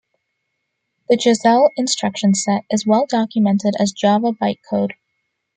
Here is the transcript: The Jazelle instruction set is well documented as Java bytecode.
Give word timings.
The 1.09 1.15
Jazelle 1.15 1.69
instruction 1.77 2.33
set 2.33 2.63
is 2.71 2.87
well 2.87 3.05
documented 3.07 3.75
as 3.79 3.91
Java 3.91 4.31
bytecode. 4.31 4.93